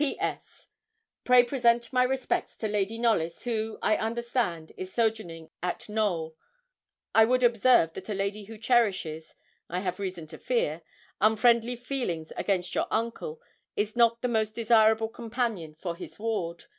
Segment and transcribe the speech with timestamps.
[0.01, 0.69] 'P.S.
[1.25, 6.35] Pray present my respects to Lady Knollys, who, I understand, is sojourning at Knowl.
[7.13, 9.35] I would observe that a lady who cherishes,
[9.69, 10.81] I have reason to fear,
[11.21, 13.39] unfriendly feelings against your uncle,
[13.75, 16.63] is not the most desirable companion for his ward.